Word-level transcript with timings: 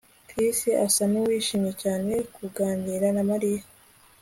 Chris 0.29 0.59
asa 0.85 1.03
nuwishimiye 1.11 1.73
cyane 1.83 2.13
kuganira 2.35 3.07
na 3.15 3.23
Mariya 3.31 3.63